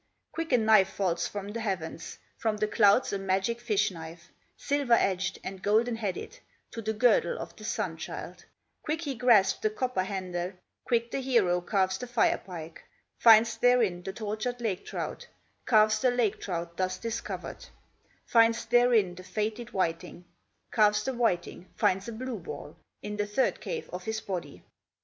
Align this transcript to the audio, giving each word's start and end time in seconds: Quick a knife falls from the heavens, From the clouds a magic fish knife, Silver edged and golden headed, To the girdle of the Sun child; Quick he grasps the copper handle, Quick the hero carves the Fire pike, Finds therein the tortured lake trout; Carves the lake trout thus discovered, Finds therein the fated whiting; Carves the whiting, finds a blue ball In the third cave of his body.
Quick 0.31 0.51
a 0.51 0.57
knife 0.57 0.89
falls 0.89 1.27
from 1.27 1.49
the 1.49 1.59
heavens, 1.59 2.17
From 2.35 2.57
the 2.57 2.65
clouds 2.67 3.13
a 3.13 3.19
magic 3.19 3.61
fish 3.61 3.91
knife, 3.91 4.29
Silver 4.57 4.95
edged 4.95 5.37
and 5.43 5.61
golden 5.61 5.95
headed, 5.97 6.39
To 6.71 6.81
the 6.81 6.91
girdle 6.93 7.37
of 7.37 7.55
the 7.55 7.63
Sun 7.63 7.97
child; 7.97 8.45
Quick 8.81 9.01
he 9.03 9.13
grasps 9.13 9.59
the 9.59 9.69
copper 9.69 10.01
handle, 10.03 10.53
Quick 10.85 11.11
the 11.11 11.19
hero 11.19 11.61
carves 11.61 11.99
the 11.99 12.07
Fire 12.07 12.39
pike, 12.39 12.83
Finds 13.19 13.57
therein 13.57 14.01
the 14.01 14.11
tortured 14.11 14.59
lake 14.59 14.87
trout; 14.87 15.27
Carves 15.65 15.99
the 15.99 16.09
lake 16.09 16.39
trout 16.41 16.77
thus 16.77 16.97
discovered, 16.97 17.67
Finds 18.25 18.65
therein 18.65 19.13
the 19.13 19.23
fated 19.23 19.69
whiting; 19.71 20.25
Carves 20.71 21.03
the 21.03 21.13
whiting, 21.13 21.67
finds 21.75 22.07
a 22.07 22.11
blue 22.11 22.39
ball 22.39 22.75
In 23.03 23.17
the 23.17 23.27
third 23.27 23.61
cave 23.61 23.87
of 23.93 24.05
his 24.05 24.19
body. 24.19 24.63